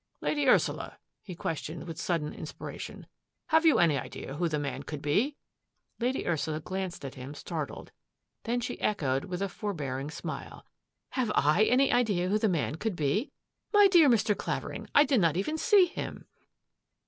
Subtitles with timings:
[0.21, 3.05] "Lady Ursula," he questioned, with sudden in spiration,"
[3.53, 5.37] have you any idea who the man could be?''
[5.99, 7.91] Lady Ursula glanced at him, startled.
[8.41, 10.65] Then she echoed, with a forbearing smile,"
[11.09, 13.31] Have I any idea who the man could be?
[13.71, 14.35] My dear Mr.
[14.35, 16.25] Claver ing, I did not even see him